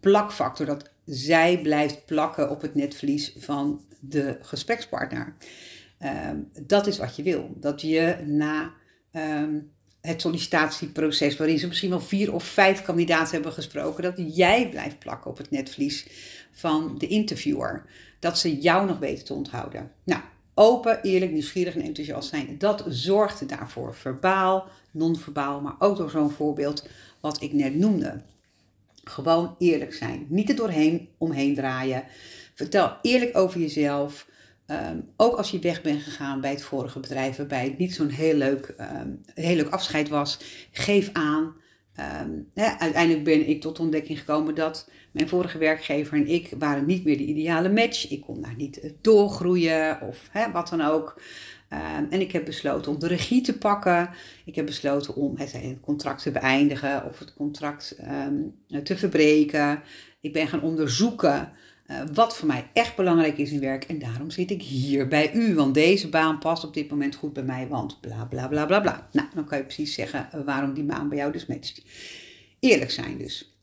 plakfactor, 0.01 0.67
dat 0.67 0.91
zij 1.07 1.59
blijft 1.63 2.05
plakken 2.07 2.51
op 2.51 2.63
het 2.63 2.75
netvlies 2.75 3.35
van 3.39 3.81
de 4.01 4.39
gesprekspartner. 4.41 5.35
Um, 6.05 6.51
dat 6.67 6.87
is 6.87 6.99
wat 6.99 7.17
je 7.17 7.23
wil. 7.23 7.51
Dat 7.57 7.81
je 7.81 8.17
na 8.27 8.73
um, 9.13 9.73
het 10.01 10.21
sollicitatieproces, 10.21 11.37
waarin 11.37 11.59
ze 11.59 11.67
misschien 11.67 11.91
wel 11.91 12.01
vier 12.01 12.35
of 12.35 12.45
vijf 12.45 12.83
kandidaten 12.83 13.33
hebben 13.33 13.53
gesproken, 13.53 14.03
dat 14.03 14.37
jij 14.37 14.69
blijft 14.69 14.99
plakken 14.99 15.31
op 15.31 15.39
het 15.39 15.51
netvlies 15.51 16.07
van 16.53 16.99
de 16.99 17.07
interviewer. 17.07 17.85
Dat 18.19 18.39
ze 18.39 18.61
jou 18.61 18.87
nog 18.87 18.99
weten 18.99 19.25
te 19.25 19.35
onthouden. 19.35 19.91
Nou, 20.05 20.21
open, 20.55 21.03
eerlijk, 21.03 21.33
nieuwsgierig 21.33 21.75
en 21.75 21.83
enthousiast 21.83 22.29
zijn. 22.29 22.59
Dat 22.59 22.85
zorgt 22.89 23.49
daarvoor. 23.49 23.95
Verbaal, 23.95 24.69
non-verbaal, 24.91 25.61
maar 25.61 25.75
ook 25.79 25.97
door 25.97 26.11
zo'n 26.11 26.31
voorbeeld 26.31 26.89
wat 27.21 27.43
ik 27.43 27.53
net 27.53 27.75
noemde. 27.75 28.23
Gewoon 29.05 29.55
eerlijk 29.59 29.95
zijn. 29.95 30.27
Niet 30.29 30.49
er 30.49 30.57
doorheen 30.57 31.09
omheen 31.19 31.55
draaien. 31.55 32.05
Vertel 32.55 32.97
eerlijk 33.03 33.37
over 33.37 33.61
jezelf. 33.61 34.31
Ehm, 34.67 35.01
ook 35.17 35.37
als 35.37 35.51
je 35.51 35.59
weg 35.59 35.83
bent 35.83 36.03
gegaan 36.03 36.41
bij 36.41 36.51
het 36.51 36.63
vorige 36.63 37.01
bedrijf, 37.01 37.37
waarbij 37.37 37.65
het 37.65 37.79
niet 37.79 37.95
zo'n 37.95 38.09
heel 38.09 38.35
leuk, 38.35 38.75
um, 38.81 39.21
heel 39.35 39.57
leuk 39.57 39.71
afscheid 39.71 40.09
was, 40.09 40.39
geef 40.73 41.11
aan. 41.13 41.61
Hè, 42.55 42.67
uiteindelijk 42.79 43.25
ben 43.25 43.49
ik 43.49 43.61
tot 43.61 43.81
ontdekking 43.81 44.19
gekomen 44.19 44.55
dat 44.55 44.91
mijn 45.11 45.29
vorige 45.29 45.59
werkgever 45.59 46.17
en 46.17 46.27
ik 46.27 46.55
waren 46.59 46.87
niet 46.87 47.05
meer 47.05 47.17
de 47.17 47.25
ideale 47.25 47.73
match. 47.73 48.11
Ik 48.11 48.21
kon 48.21 48.41
daar 48.41 48.55
niet 48.57 48.95
doorgroeien 49.01 50.01
of 50.01 50.31
wat 50.53 50.69
dan 50.69 50.81
ook. 50.81 51.21
en 52.11 52.21
ik 52.21 52.33
heb 52.33 52.45
besloten 52.45 52.93
om 52.93 52.99
de 52.99 53.07
regie 53.07 53.41
te 53.41 53.59
pakken. 53.59 54.11
Ik 54.45 54.55
heb 54.55 54.67
besloten 54.67 55.15
om 55.15 55.37
het 55.37 55.81
contract 55.81 56.23
te 56.23 56.31
beëindigen 56.31 57.05
of 57.05 57.19
het 57.19 57.35
contract 57.35 57.97
te 58.83 58.97
verbreken. 58.97 59.83
Ik 60.21 60.33
ben 60.33 60.49
gaan 60.49 60.63
onderzoeken 60.63 61.53
uh, 61.87 62.01
wat 62.13 62.37
voor 62.37 62.49
mij 62.49 62.71
echt 62.73 62.97
belangrijk 62.97 63.39
is 63.39 63.51
in 63.51 63.61
werk. 63.61 63.85
En 63.85 63.99
daarom 63.99 64.31
zit 64.31 64.51
ik 64.51 64.63
hier 64.63 65.09
bij 65.09 65.35
u. 65.35 65.55
Want 65.55 65.75
deze 65.75 66.09
baan 66.09 66.39
past 66.39 66.65
op 66.65 66.75
dit 66.75 66.91
moment 66.91 67.15
goed 67.15 67.33
bij 67.33 67.43
mij. 67.43 67.69
Want 67.69 68.01
bla 68.01 68.25
bla 68.25 68.49
bla 68.49 68.67
bla 68.67 68.81
bla. 68.81 69.09
Nou, 69.13 69.29
dan 69.35 69.45
kan 69.45 69.59
je 69.59 69.65
precies 69.65 69.95
zeggen 69.95 70.29
uh, 70.35 70.41
waarom 70.45 70.75
die 70.75 70.85
baan 70.85 71.09
bij 71.09 71.19
jou 71.19 71.33
dus 71.33 71.47
matcht. 71.47 71.83
Eerlijk 72.61 72.91
zijn 72.91 73.19
dus. 73.19 73.57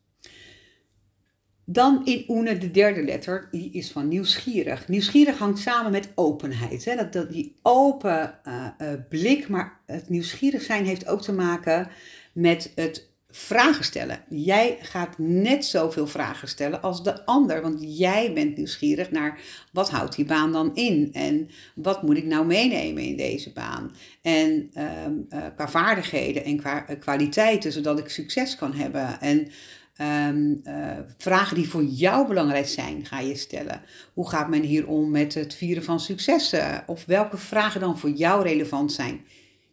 Dan 1.65 2.05
in 2.05 2.25
Oene, 2.27 2.57
de 2.57 2.71
derde 2.71 3.03
letter, 3.03 3.47
die 3.51 3.71
is 3.71 3.91
van 3.91 4.07
nieuwsgierig. 4.07 4.87
Nieuwsgierig 4.87 5.37
hangt 5.37 5.59
samen 5.59 5.91
met 5.91 6.11
openheid. 6.15 6.85
Hè? 6.85 6.95
Dat, 6.95 7.13
dat, 7.13 7.31
die 7.31 7.55
open 7.61 8.39
uh, 8.47 8.93
blik, 9.09 9.47
maar 9.47 9.79
het 9.85 10.09
nieuwsgierig 10.09 10.61
zijn 10.61 10.85
heeft 10.85 11.07
ook 11.07 11.21
te 11.21 11.33
maken 11.33 11.89
met 12.33 12.71
het 12.75 13.08
vragen 13.31 13.83
stellen. 13.83 14.21
Jij 14.29 14.77
gaat 14.81 15.17
net 15.17 15.65
zoveel 15.65 16.07
vragen 16.07 16.47
stellen 16.47 16.81
als 16.81 17.03
de 17.03 17.25
ander, 17.25 17.61
want 17.61 17.97
jij 17.97 18.33
bent 18.33 18.57
nieuwsgierig 18.57 19.11
naar 19.11 19.39
wat 19.71 19.89
houdt 19.89 20.15
die 20.15 20.25
baan 20.25 20.51
dan 20.51 20.75
in 20.75 21.09
en 21.13 21.49
wat 21.75 22.03
moet 22.03 22.17
ik 22.17 22.25
nou 22.25 22.45
meenemen 22.45 23.03
in 23.03 23.17
deze 23.17 23.53
baan. 23.53 23.91
En 24.21 24.69
ehm, 24.73 25.13
eh, 25.29 25.43
qua 25.55 25.69
vaardigheden 25.69 26.43
en 26.43 26.57
qua 26.57 26.89
uh, 26.89 26.99
kwaliteiten, 26.99 27.71
zodat 27.71 27.99
ik 27.99 28.09
succes 28.09 28.55
kan 28.55 28.73
hebben. 28.73 29.19
En 29.21 29.47
ehm, 29.95 30.53
eh, 30.63 30.97
vragen 31.17 31.55
die 31.55 31.69
voor 31.69 31.83
jou 31.83 32.27
belangrijk 32.27 32.67
zijn, 32.67 33.05
ga 33.05 33.19
je 33.19 33.35
stellen. 33.35 33.81
Hoe 34.13 34.29
gaat 34.29 34.49
men 34.49 34.63
hier 34.63 34.87
om 34.87 35.11
met 35.11 35.33
het 35.33 35.53
vieren 35.53 35.83
van 35.83 35.99
successen? 35.99 36.83
Of 36.87 37.05
welke 37.05 37.37
vragen 37.37 37.81
dan 37.81 37.99
voor 37.99 38.09
jou 38.09 38.43
relevant 38.43 38.91
zijn? 38.91 39.21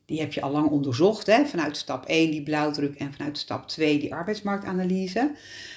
Die 0.06 0.20
heb 0.20 0.32
je 0.32 0.40
al 0.40 0.50
lang 0.50 0.68
onderzocht. 0.68 1.26
Hè? 1.26 1.46
Vanuit 1.46 1.76
stap 1.76 2.04
1 2.04 2.30
die 2.30 2.42
blauwdruk 2.42 2.94
en 2.94 3.12
vanuit 3.12 3.38
stap 3.38 3.68
2 3.68 3.98
die 3.98 4.14
arbeidsmarktanalyse. 4.14 5.32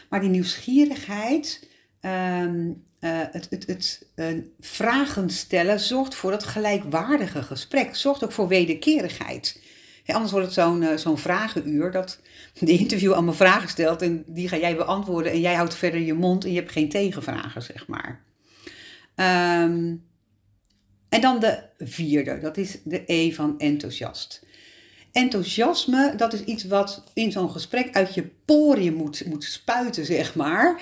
Maar 0.09 0.19
die 0.19 0.29
nieuwsgierigheid, 0.29 1.67
um, 2.01 2.83
uh, 2.99 3.19
het, 3.31 3.47
het, 3.49 3.67
het 3.67 4.07
uh, 4.15 4.25
vragen 4.59 5.29
stellen, 5.29 5.79
zorgt 5.79 6.15
voor 6.15 6.31
dat 6.31 6.43
gelijkwaardige 6.43 7.43
gesprek. 7.43 7.95
Zorgt 7.95 8.23
ook 8.23 8.31
voor 8.31 8.47
wederkerigheid. 8.47 9.61
anders 10.05 10.31
wordt 10.31 10.45
het 10.45 10.55
zo'n 10.55 10.81
uh, 10.81 10.97
zo'n 10.97 11.17
vragenuur 11.17 11.91
dat 11.91 12.19
de 12.59 12.77
interview 12.77 13.11
allemaal 13.11 13.33
vragen 13.33 13.69
stelt 13.69 14.01
en 14.01 14.23
die 14.27 14.47
ga 14.47 14.57
jij 14.57 14.75
beantwoorden 14.75 15.31
en 15.31 15.39
jij 15.39 15.53
houdt 15.53 15.75
verder 15.75 15.99
je 15.99 16.13
mond 16.13 16.43
en 16.43 16.51
je 16.51 16.59
hebt 16.59 16.71
geen 16.71 16.89
tegenvragen, 16.89 17.61
zeg 17.61 17.87
maar. 17.87 18.23
Um, 19.15 20.08
en 21.09 21.21
dan 21.21 21.39
de 21.39 21.59
vierde, 21.79 22.39
dat 22.39 22.57
is 22.57 22.77
de 22.83 23.03
E 23.05 23.31
van 23.31 23.59
enthousiast. 23.59 24.47
Enthousiasme, 25.11 26.13
dat 26.17 26.33
is 26.33 26.43
iets 26.43 26.63
wat 26.63 27.03
in 27.13 27.31
zo'n 27.31 27.51
gesprek 27.51 27.95
uit 27.95 28.13
je 28.13 28.29
poriën 28.45 28.93
moet, 28.93 29.25
moet 29.25 29.43
spuiten, 29.43 30.05
zeg 30.05 30.35
maar. 30.35 30.81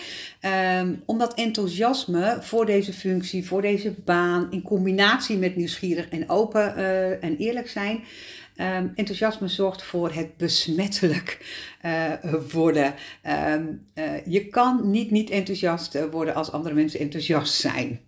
Um, 0.80 1.04
omdat 1.06 1.34
enthousiasme 1.34 2.38
voor 2.42 2.66
deze 2.66 2.94
functie, 2.94 3.46
voor 3.46 3.62
deze 3.62 3.92
baan, 4.06 4.48
in 4.52 4.62
combinatie 4.62 5.38
met 5.38 5.56
nieuwsgierig 5.56 6.10
en 6.10 6.30
open 6.30 6.74
uh, 6.78 7.24
en 7.24 7.38
eerlijk 7.38 7.70
zijn, 7.70 8.04
Um, 8.62 8.92
enthousiasme 8.96 9.48
zorgt 9.48 9.84
voor 9.84 10.12
het 10.12 10.38
besmettelijk 10.38 11.40
uh, 11.86 12.14
worden. 12.52 12.94
Um, 13.54 13.86
uh, 13.96 14.26
je 14.26 14.48
kan 14.48 14.92
niet 14.92 15.12
niet 15.12 15.30
enthousiast 15.30 16.10
worden 16.12 16.36
als 16.36 16.52
andere 16.52 16.76
mensen 16.76 17.00
enthousiast 17.00 17.54
zijn 17.54 18.00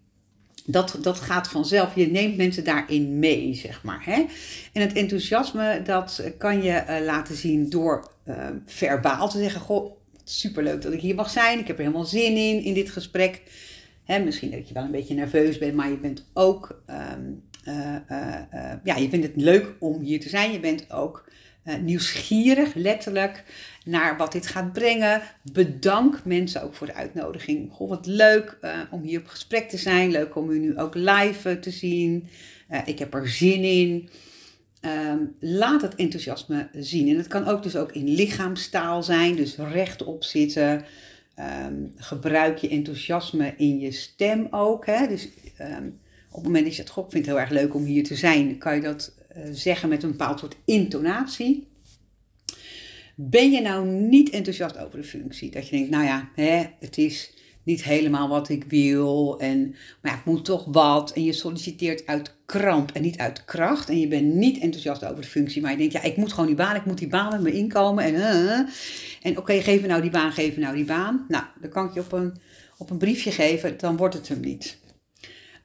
dat, 0.71 0.97
dat 1.01 1.19
gaat 1.19 1.49
vanzelf. 1.49 1.95
Je 1.95 2.07
neemt 2.07 2.37
mensen 2.37 2.63
daarin 2.63 3.19
mee, 3.19 3.53
zeg 3.53 3.83
maar. 3.83 4.05
Hè? 4.05 4.25
En 4.73 4.81
het 4.81 4.93
enthousiasme, 4.93 5.81
dat 5.83 6.23
kan 6.37 6.63
je 6.63 6.83
uh, 6.89 7.05
laten 7.05 7.35
zien 7.35 7.69
door 7.69 8.11
uh, 8.25 8.47
verbaal 8.65 9.29
te 9.29 9.37
zeggen: 9.37 9.61
Goh, 9.61 9.91
superleuk 10.23 10.81
dat 10.81 10.93
ik 10.93 10.99
hier 10.99 11.15
mag 11.15 11.29
zijn. 11.29 11.59
Ik 11.59 11.67
heb 11.67 11.77
er 11.77 11.83
helemaal 11.83 12.05
zin 12.05 12.37
in, 12.37 12.63
in 12.63 12.73
dit 12.73 12.89
gesprek. 12.89 13.41
Hè, 14.03 14.19
misschien 14.19 14.51
dat 14.51 14.67
je 14.67 14.73
wel 14.73 14.83
een 14.83 14.91
beetje 14.91 15.13
nerveus 15.13 15.57
bent, 15.57 15.75
maar 15.75 15.89
je 15.89 15.97
bent 15.97 16.29
ook. 16.33 16.83
Um, 17.15 17.47
uh, 17.65 17.95
ja, 18.83 18.95
je 18.95 19.09
vindt 19.09 19.25
het 19.27 19.35
leuk 19.35 19.73
om 19.79 20.01
hier 20.01 20.19
te 20.19 20.29
zijn. 20.29 20.51
Je 20.51 20.59
bent 20.59 20.91
ook 20.91 21.31
nieuwsgierig, 21.81 22.73
letterlijk 22.73 23.43
naar 23.89 24.17
wat 24.17 24.31
dit 24.31 24.47
gaat 24.47 24.73
brengen. 24.73 25.21
Bedank 25.51 26.25
mensen 26.25 26.63
ook 26.63 26.73
voor 26.73 26.87
de 26.87 26.93
uitnodiging. 26.93 27.71
Goh, 27.71 27.89
wat 27.89 28.05
leuk 28.05 28.57
uh, 28.61 28.71
om 28.91 29.01
hier 29.01 29.19
op 29.19 29.27
gesprek 29.27 29.69
te 29.69 29.77
zijn. 29.77 30.11
Leuk 30.11 30.35
om 30.35 30.49
u 30.49 30.59
nu 30.59 30.77
ook 30.77 30.95
live 30.95 31.49
uh, 31.49 31.55
te 31.55 31.71
zien. 31.71 32.27
Uh, 32.71 32.79
ik 32.85 32.99
heb 32.99 33.13
er 33.13 33.29
zin 33.29 33.63
in. 33.63 34.09
Um, 34.81 35.35
laat 35.39 35.81
het 35.81 35.95
enthousiasme 35.95 36.69
zien. 36.73 37.09
En 37.09 37.17
het 37.17 37.27
kan 37.27 37.47
ook 37.47 37.63
dus 37.63 37.75
ook 37.75 37.91
in 37.91 38.09
lichaamstaal 38.09 39.03
zijn. 39.03 39.35
Dus 39.35 39.55
rechtop 39.55 40.23
zitten. 40.23 40.85
Um, 41.65 41.93
gebruik 41.95 42.57
je 42.57 42.69
enthousiasme 42.69 43.53
in 43.57 43.79
je 43.79 43.91
stem 43.91 44.47
ook. 44.51 44.85
Hè? 44.85 45.07
Dus 45.07 45.29
um, 45.61 45.99
op 46.29 46.35
het 46.35 46.43
moment 46.43 46.65
dat 46.65 46.75
je 46.75 46.81
het 46.81 46.91
god 46.91 47.11
vindt 47.11 47.27
heel 47.27 47.39
erg 47.39 47.49
leuk 47.49 47.75
om 47.75 47.83
hier 47.83 48.03
te 48.03 48.15
zijn, 48.15 48.57
kan 48.57 48.75
je 48.75 48.81
dat 48.81 49.13
zeggen 49.51 49.89
met 49.89 50.03
een 50.03 50.11
bepaald 50.11 50.39
soort 50.39 50.55
intonatie. 50.65 51.67
Ben 53.21 53.51
je 53.51 53.61
nou 53.61 53.87
niet 53.87 54.29
enthousiast 54.29 54.77
over 54.77 54.97
de 54.97 55.03
functie? 55.03 55.51
Dat 55.51 55.67
je 55.67 55.75
denkt, 55.75 55.89
nou 55.89 56.03
ja, 56.03 56.29
hè, 56.35 56.65
het 56.79 56.97
is 56.97 57.33
niet 57.63 57.83
helemaal 57.83 58.29
wat 58.29 58.49
ik 58.49 58.63
wil. 58.63 59.39
En, 59.39 59.75
maar 60.01 60.13
ik 60.13 60.25
moet 60.25 60.45
toch 60.45 60.65
wat. 60.65 61.11
En 61.11 61.23
je 61.23 61.33
solliciteert 61.33 62.07
uit 62.07 62.35
kramp 62.45 62.91
en 62.91 63.01
niet 63.01 63.17
uit 63.17 63.45
kracht. 63.45 63.89
En 63.89 63.99
je 63.99 64.07
bent 64.07 64.33
niet 64.33 64.59
enthousiast 64.59 65.05
over 65.05 65.21
de 65.21 65.27
functie. 65.27 65.61
Maar 65.61 65.71
je 65.71 65.77
denkt, 65.77 65.93
ja, 65.93 66.01
ik 66.01 66.17
moet 66.17 66.31
gewoon 66.31 66.45
die 66.45 66.55
baan. 66.55 66.75
Ik 66.75 66.85
moet 66.85 66.97
die 66.97 67.07
baan 67.07 67.31
met 67.31 67.41
mijn 67.41 67.53
inkomen. 67.53 68.03
En, 68.03 68.13
uh, 68.13 68.59
en 69.21 69.37
oké, 69.37 69.61
geef 69.61 69.81
me 69.81 69.87
nou 69.87 70.01
die 70.01 70.11
baan, 70.11 70.31
geef 70.31 70.55
me 70.55 70.61
nou 70.61 70.75
die 70.75 70.85
baan. 70.85 71.25
Nou, 71.27 71.43
dan 71.61 71.69
kan 71.69 71.87
ik 71.87 71.93
je 71.93 71.99
op 71.99 72.11
een, 72.11 72.37
op 72.77 72.89
een 72.89 72.97
briefje 72.97 73.31
geven. 73.31 73.77
Dan 73.77 73.97
wordt 73.97 74.15
het 74.15 74.27
hem 74.27 74.39
niet. 74.39 74.77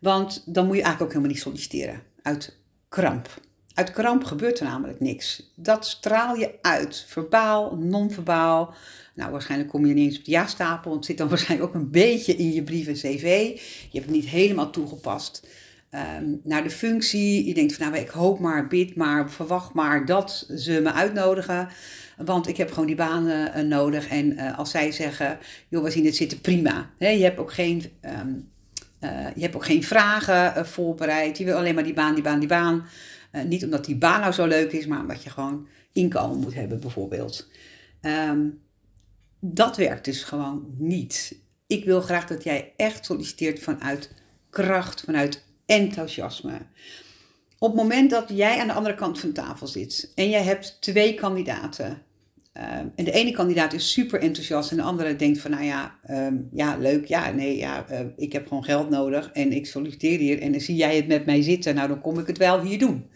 Want 0.01 0.43
dan 0.47 0.67
moet 0.67 0.77
je 0.77 0.83
eigenlijk 0.83 1.03
ook 1.03 1.09
helemaal 1.09 1.31
niet 1.31 1.41
solliciteren. 1.41 2.03
Uit 2.23 2.59
kramp. 2.89 3.41
Uit 3.75 3.91
kramp 3.91 4.25
gebeurt 4.25 4.59
er 4.59 4.67
namelijk 4.67 5.01
niks. 5.01 5.53
Dat 5.55 5.87
straal 5.87 6.37
je 6.37 6.51
uit, 6.63 7.05
verbaal, 7.09 7.77
non-verbaal. 7.77 8.75
Nou, 9.15 9.31
waarschijnlijk 9.31 9.71
kom 9.71 9.87
je 9.87 9.95
niet 9.95 10.07
eens 10.07 10.19
op 10.19 10.25
de 10.25 10.31
ja-stapel, 10.31 10.93
het 10.93 11.05
zit 11.05 11.19
dan 11.19 11.29
waarschijnlijk 11.35 11.69
ook 11.69 11.75
een 11.83 11.91
beetje 11.91 12.37
in 12.37 12.53
je 12.53 12.63
brief 12.63 12.87
en 12.87 12.95
cv. 12.95 13.51
Je 13.91 13.99
hebt 13.99 14.07
het 14.07 14.15
niet 14.15 14.29
helemaal 14.29 14.71
toegepast 14.71 15.47
um, 16.19 16.41
naar 16.45 16.63
de 16.63 16.71
functie. 16.71 17.47
Je 17.47 17.55
denkt 17.55 17.75
van, 17.75 17.91
nou, 17.91 18.03
ik 18.03 18.09
hoop 18.09 18.39
maar, 18.39 18.67
bid 18.67 18.97
maar, 18.97 19.31
verwacht 19.31 19.75
maar 19.75 20.07
dat 20.07 20.47
ze 20.57 20.81
me 20.83 20.93
uitnodigen. 20.93 21.69
Want 22.17 22.49
ik 22.49 22.57
heb 22.57 22.71
gewoon 22.71 22.87
die 22.87 22.97
banen 22.97 23.59
uh, 23.59 23.63
nodig. 23.63 24.09
En 24.09 24.33
uh, 24.33 24.59
als 24.59 24.71
zij 24.71 24.93
zeggen, 24.93 25.39
joh, 25.69 25.83
we 25.83 25.91
zien 25.91 26.05
het 26.05 26.17
zitten 26.17 26.41
prima. 26.41 26.91
Je 26.99 27.07
hebt 27.07 27.39
ook 27.39 27.53
geen... 27.53 27.85
Um, 28.21 28.53
uh, 29.01 29.11
je 29.35 29.43
hebt 29.43 29.55
ook 29.55 29.65
geen 29.65 29.83
vragen 29.83 30.67
voorbereid. 30.67 31.39
Je 31.39 31.45
wil 31.45 31.57
alleen 31.57 31.75
maar 31.75 31.85
die 31.85 31.95
baan, 31.95 32.15
die 32.15 32.23
baan, 32.23 32.39
die 32.39 32.49
baan. 32.49 32.87
Uh, 33.35 33.43
niet 33.43 33.65
omdat 33.65 33.85
die 33.85 33.97
baan 33.97 34.21
nou 34.21 34.33
zo 34.33 34.47
leuk 34.47 34.73
is, 34.73 34.87
maar 34.87 35.01
omdat 35.01 35.23
je 35.23 35.31
gewoon 35.31 35.67
inkomen 35.93 36.39
moet 36.39 36.55
hebben, 36.55 36.81
bijvoorbeeld. 36.81 37.49
Um, 38.03 38.63
dat 39.41 39.77
werkt 39.77 40.05
dus 40.05 40.23
gewoon 40.23 40.75
niet. 40.79 41.39
Ik 41.67 41.85
wil 41.85 42.01
graag 42.01 42.27
dat 42.27 42.45
jij 42.45 42.73
echt 42.77 43.05
solliciteert 43.05 43.61
vanuit 43.61 44.15
kracht, 44.51 45.01
vanuit 45.01 45.45
enthousiasme. 45.67 46.59
Op 47.59 47.71
het 47.73 47.81
moment 47.81 48.11
dat 48.11 48.29
jij 48.29 48.61
aan 48.61 48.67
de 48.67 48.73
andere 48.73 48.95
kant 48.95 49.21
van 49.21 49.33
tafel 49.33 49.67
zit 49.67 50.13
en 50.15 50.31
jij 50.31 50.43
hebt 50.43 50.77
twee 50.81 51.15
kandidaten 51.15 52.03
Um, 52.59 52.93
en 52.95 53.05
de 53.05 53.13
ene 53.13 53.33
kandidaat 53.33 53.73
is 53.73 53.93
super 53.93 54.21
enthousiast 54.21 54.71
en 54.71 54.77
de 54.77 54.83
andere 54.83 55.17
denkt 55.17 55.39
van, 55.39 55.51
nou 55.51 55.65
ja, 55.65 55.99
um, 56.11 56.49
ja, 56.53 56.77
leuk, 56.77 57.07
ja, 57.07 57.31
nee, 57.31 57.57
ja, 57.57 57.87
uh, 57.91 58.01
ik 58.17 58.33
heb 58.33 58.47
gewoon 58.49 58.65
geld 58.65 58.91
nodig 58.91 59.31
en 59.33 59.53
ik 59.53 59.67
solliciteer 59.67 60.19
hier 60.19 60.41
en 60.41 60.53
dan 60.53 60.61
zie 60.61 60.77
jij 60.77 60.97
het 60.97 61.07
met 61.07 61.27
mij 61.27 61.43
zitten, 61.43 61.75
nou 61.75 61.89
dan 61.89 62.01
kom 62.01 62.19
ik 62.19 62.27
het 62.27 62.39
wel 62.39 62.61
hier 62.61 62.79
doen. 62.79 63.07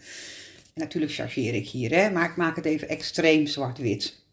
En 0.73 0.81
natuurlijk 0.81 1.11
chargeer 1.11 1.53
ik 1.53 1.67
hier, 1.67 1.91
hè, 1.91 2.11
maar 2.11 2.29
ik 2.29 2.35
maak 2.35 2.55
het 2.55 2.65
even 2.65 2.89
extreem 2.89 3.47
zwart-wit. 3.47 4.23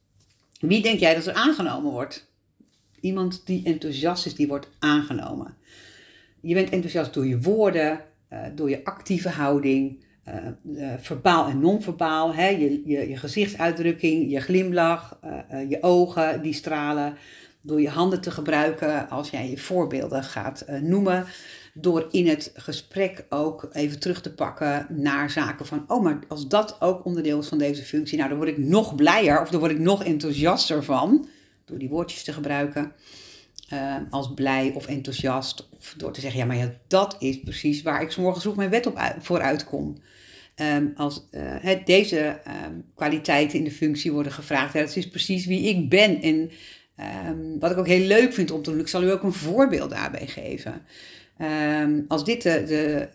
Wie 0.60 0.82
denk 0.82 1.00
jij 1.00 1.14
dat 1.14 1.26
er 1.26 1.34
aangenomen 1.34 1.92
wordt? 1.92 2.30
Iemand 3.00 3.46
die 3.46 3.64
enthousiast 3.64 4.26
is, 4.26 4.34
die 4.34 4.48
wordt 4.48 4.68
aangenomen. 4.78 5.56
Je 6.40 6.54
bent 6.54 6.70
enthousiast 6.70 7.14
door 7.14 7.26
je 7.26 7.40
woorden, 7.40 8.00
uh, 8.32 8.38
door 8.54 8.70
je 8.70 8.84
actieve 8.84 9.28
houding, 9.28 10.04
uh, 10.28 10.92
verbaal 10.98 11.48
en 11.48 11.60
non-verbaal. 11.60 12.34
Je, 12.34 12.82
je, 12.84 13.08
je 13.08 13.16
gezichtsuitdrukking, 13.16 14.30
je 14.30 14.40
glimlach, 14.40 15.18
uh, 15.24 15.70
je 15.70 15.82
ogen 15.82 16.42
die 16.42 16.52
stralen. 16.52 17.16
door 17.62 17.80
je 17.80 17.88
handen 17.88 18.20
te 18.20 18.30
gebruiken 18.30 19.08
als 19.08 19.30
jij 19.30 19.50
je 19.50 19.58
voorbeelden 19.58 20.24
gaat 20.24 20.64
noemen. 20.80 21.26
Door 21.74 22.06
in 22.10 22.28
het 22.28 22.52
gesprek 22.54 23.26
ook 23.28 23.68
even 23.72 24.00
terug 24.00 24.20
te 24.20 24.34
pakken 24.34 24.86
naar 24.90 25.30
zaken 25.30 25.66
van, 25.66 25.84
oh, 25.86 26.02
maar 26.02 26.18
als 26.28 26.48
dat 26.48 26.76
ook 26.80 27.04
onderdeel 27.04 27.38
is 27.38 27.48
van 27.48 27.58
deze 27.58 27.82
functie, 27.82 28.16
nou 28.16 28.28
dan 28.28 28.38
word 28.38 28.50
ik 28.50 28.58
nog 28.58 28.94
blijer 28.94 29.40
of 29.40 29.50
dan 29.50 29.60
word 29.60 29.72
ik 29.72 29.78
nog 29.78 30.04
enthousiaster 30.04 30.84
van. 30.84 31.28
Door 31.64 31.78
die 31.78 31.88
woordjes 31.88 32.24
te 32.24 32.32
gebruiken. 32.32 32.92
Uh, 33.72 33.96
als 34.10 34.34
blij 34.34 34.72
of 34.74 34.86
enthousiast. 34.86 35.68
Of 35.78 35.94
door 35.96 36.12
te 36.12 36.20
zeggen, 36.20 36.40
ja, 36.40 36.46
maar 36.46 36.56
ja, 36.56 36.72
dat 36.86 37.16
is 37.18 37.40
precies 37.40 37.82
waar 37.82 38.02
ik 38.02 38.10
s 38.10 38.16
morgens 38.16 38.42
vroeg 38.42 38.56
mijn 38.56 38.70
wet 38.70 38.86
op 38.86 38.96
uit, 38.96 39.16
voor 39.18 39.40
uitkom. 39.40 39.98
Um, 40.56 40.92
als 40.96 41.28
uh, 41.30 41.84
deze 41.84 42.40
um, 42.66 42.84
kwaliteiten 42.94 43.58
in 43.58 43.64
de 43.64 43.70
functie 43.70 44.12
worden 44.12 44.32
gevraagd, 44.32 44.72
ja, 44.72 44.80
dat 44.80 44.96
is 44.96 45.08
precies 45.08 45.46
wie 45.46 45.68
ik 45.68 45.88
ben. 45.88 46.22
En 46.22 46.50
um, 47.28 47.58
wat 47.58 47.70
ik 47.70 47.78
ook 47.78 47.86
heel 47.86 48.06
leuk 48.06 48.32
vind 48.32 48.50
om 48.50 48.62
te 48.62 48.70
doen, 48.70 48.80
ik 48.80 48.88
zal 48.88 49.02
u 49.02 49.10
ook 49.10 49.22
een 49.22 49.32
voorbeeld 49.32 49.90
daarbij 49.90 50.26
geven. 50.26 50.82
als 52.08 52.24
dit 52.24 52.42
de, 52.42 52.64
de, 52.66 53.08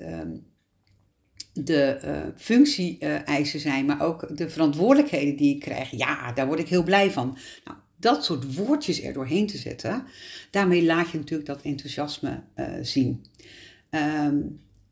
de 1.53 1.99
uh, 2.05 2.17
functie-eisen 2.37 3.59
zijn, 3.59 3.85
maar 3.85 4.01
ook 4.01 4.37
de 4.37 4.49
verantwoordelijkheden 4.49 5.35
die 5.35 5.55
ik 5.55 5.61
krijg, 5.61 5.91
ja, 5.91 6.31
daar 6.31 6.47
word 6.47 6.59
ik 6.59 6.67
heel 6.67 6.83
blij 6.83 7.11
van. 7.11 7.37
Nou, 7.65 7.77
dat 8.01 8.25
soort 8.25 8.55
woordjes 8.55 9.01
er 9.01 9.13
doorheen 9.13 9.47
te 9.47 9.57
zetten, 9.57 10.03
daarmee 10.49 10.85
laat 10.85 11.09
je 11.09 11.17
natuurlijk 11.17 11.49
dat 11.49 11.61
enthousiasme 11.61 12.41
uh, 12.55 12.65
zien. 12.81 13.25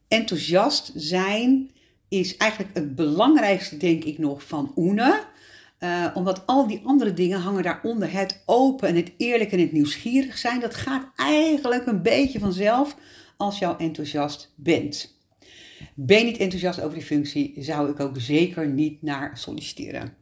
enthousiast 0.08 0.92
zijn 0.96 1.72
is 2.08 2.38
eigenlijk 2.38 2.75
het 2.75 2.96
belangrijkste, 2.96 3.78
denk 3.78 4.04
ik 4.04 4.18
nog, 4.18 4.44
van 4.44 4.72
Oene. 4.75 5.28
Uh, 5.80 6.08
omdat 6.13 6.46
al 6.46 6.68
die 6.68 6.82
andere 6.84 7.13
dingen 7.13 7.39
hangen 7.39 7.63
daaronder. 7.63 8.12
Het 8.12 8.42
open 8.46 8.88
en 8.88 8.96
het 8.96 9.12
eerlijk 9.18 9.51
en 9.51 9.60
het 9.60 9.72
nieuwsgierig 9.72 10.38
zijn. 10.38 10.60
Dat 10.60 10.75
gaat 10.75 11.12
eigenlijk 11.16 11.86
een 11.86 12.01
beetje 12.01 12.39
vanzelf 12.39 12.96
als 13.38 13.60
jou 13.60 13.80
enthousiast 13.80 14.54
bent. 14.56 15.18
Ben 15.94 16.18
je 16.18 16.24
niet 16.24 16.38
enthousiast 16.38 16.82
over 16.82 16.98
die 16.98 17.06
functie, 17.06 17.54
zou 17.58 17.92
ik 17.92 18.00
ook 18.00 18.16
zeker 18.20 18.68
niet 18.68 19.01
naar 19.01 19.38
solliciteren. 19.38 20.13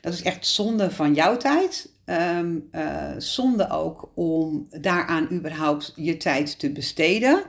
Dat 0.00 0.12
is 0.12 0.22
echt 0.22 0.46
zonde 0.46 0.90
van 0.90 1.14
jouw 1.14 1.36
tijd. 1.36 1.92
Um, 2.06 2.70
zonde 3.18 3.70
ook 3.70 4.10
om 4.14 4.66
daaraan 4.70 5.28
überhaupt 5.32 5.92
je 5.96 6.16
tijd 6.16 6.58
te 6.58 6.72
besteden. 6.72 7.42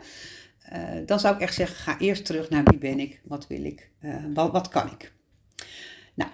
Uh, 0.73 0.79
dan 1.05 1.19
zou 1.19 1.35
ik 1.35 1.41
echt 1.41 1.53
zeggen, 1.53 1.75
ga 1.75 1.99
eerst 1.99 2.25
terug 2.25 2.49
naar 2.49 2.63
wie 2.63 2.77
ben 2.77 2.99
ik, 2.99 3.21
wat 3.23 3.47
wil 3.47 3.63
ik, 3.63 3.89
uh, 4.01 4.15
wat, 4.33 4.51
wat, 4.51 4.69
kan 4.69 4.89
ik. 4.91 5.13
Nou, 6.13 6.29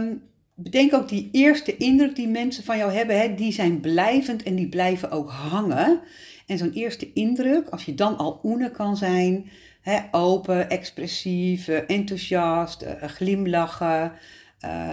um, 0.00 0.22
bedenk 0.54 0.94
ook 0.94 1.08
die 1.08 1.28
eerste 1.32 1.76
indruk 1.76 2.16
die 2.16 2.28
mensen 2.28 2.64
van 2.64 2.78
jou 2.78 2.92
hebben, 2.92 3.20
hè, 3.20 3.34
die 3.34 3.52
zijn 3.52 3.80
blijvend 3.80 4.42
en 4.42 4.54
die 4.54 4.68
blijven 4.68 5.10
ook 5.10 5.30
hangen. 5.30 6.00
En 6.46 6.58
zo'n 6.58 6.72
eerste 6.72 7.12
indruk, 7.12 7.68
als 7.68 7.84
je 7.84 7.94
dan 7.94 8.16
al 8.16 8.40
oene 8.44 8.70
kan 8.70 8.96
zijn, 8.96 9.50
hè, 9.80 9.98
open, 10.10 10.70
expressief, 10.70 11.68
enthousiast, 11.68 12.84
glimlachen, 13.00 14.12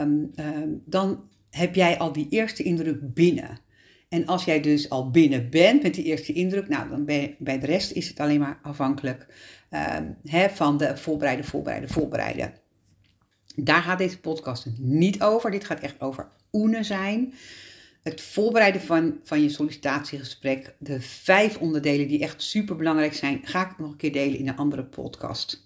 um, 0.01 0.31
dan 0.85 1.23
heb 1.55 1.75
jij 1.75 1.97
al 1.97 2.11
die 2.11 2.27
eerste 2.29 2.63
indruk 2.63 3.13
binnen. 3.13 3.59
En 4.09 4.25
als 4.25 4.45
jij 4.45 4.61
dus 4.61 4.89
al 4.89 5.09
binnen 5.09 5.49
bent 5.49 5.83
met 5.83 5.93
die 5.93 6.03
eerste 6.03 6.33
indruk, 6.33 6.67
nou 6.67 6.89
dan 6.89 7.05
ben 7.05 7.35
bij 7.39 7.59
de 7.59 7.65
rest 7.65 7.91
is 7.91 8.07
het 8.07 8.19
alleen 8.19 8.39
maar 8.39 8.59
afhankelijk 8.61 9.27
uh, 9.71 9.97
hè, 10.23 10.49
van 10.49 10.77
de 10.77 10.97
voorbereiden, 10.97 11.45
voorbereiden, 11.45 11.89
voorbereiden. 11.89 12.53
Daar 13.55 13.81
gaat 13.81 13.97
deze 13.97 14.19
podcast 14.19 14.67
niet 14.77 15.21
over. 15.21 15.51
Dit 15.51 15.65
gaat 15.65 15.79
echt 15.79 16.01
over 16.01 16.27
oenen 16.51 16.85
zijn. 16.85 17.33
Het 18.03 18.21
voorbereiden 18.21 18.81
van, 18.81 19.19
van 19.23 19.41
je 19.41 19.49
sollicitatiegesprek. 19.49 20.75
De 20.79 21.01
vijf 21.01 21.57
onderdelen 21.57 22.07
die 22.07 22.21
echt 22.21 22.41
super 22.41 22.75
belangrijk 22.75 23.13
zijn, 23.13 23.39
ga 23.43 23.69
ik 23.69 23.77
nog 23.77 23.91
een 23.91 23.97
keer 23.97 24.11
delen 24.11 24.39
in 24.39 24.47
een 24.47 24.55
andere 24.55 24.83
podcast. 24.83 25.64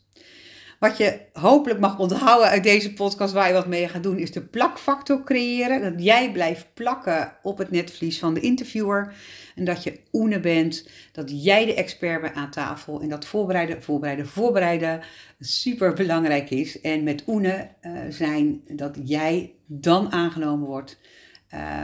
Wat 0.79 0.97
je 0.97 1.19
hopelijk 1.33 1.79
mag 1.79 1.99
onthouden 1.99 2.49
uit 2.49 2.63
deze 2.63 2.93
podcast 2.93 3.33
waar 3.33 3.47
je 3.47 3.53
wat 3.53 3.67
mee 3.67 3.87
gaat 3.87 4.03
doen, 4.03 4.17
is 4.17 4.31
de 4.31 4.41
plakfactor 4.41 5.23
creëren. 5.23 5.81
Dat 5.81 6.03
jij 6.03 6.31
blijft 6.31 6.73
plakken 6.73 7.33
op 7.43 7.57
het 7.57 7.71
netvlies 7.71 8.19
van 8.19 8.33
de 8.33 8.39
interviewer. 8.39 9.13
En 9.55 9.65
dat 9.65 9.83
je 9.83 9.99
oene 10.13 10.39
bent, 10.39 10.89
dat 11.11 11.43
jij 11.43 11.65
de 11.65 11.73
expert 11.73 12.21
bent 12.21 12.35
aan 12.35 12.51
tafel. 12.51 13.01
En 13.01 13.09
dat 13.09 13.25
voorbereiden, 13.25 13.83
voorbereiden, 13.83 14.27
voorbereiden 14.27 15.01
super 15.39 15.93
belangrijk 15.93 16.49
is. 16.49 16.81
En 16.81 17.03
met 17.03 17.23
oene 17.27 17.69
uh, 17.81 17.99
zijn 18.09 18.61
dat 18.67 18.97
jij 19.03 19.53
dan 19.65 20.11
aangenomen 20.11 20.67
wordt, 20.67 20.99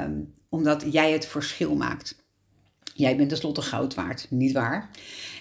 um, 0.06 0.34
omdat 0.50 0.86
jij 0.92 1.12
het 1.12 1.26
verschil 1.26 1.76
maakt. 1.76 2.25
Jij 2.98 3.16
bent 3.16 3.30
tenslotte 3.30 3.62
goud 3.62 3.94
waard, 3.94 4.28
niet 4.30 4.52
waar? 4.52 4.90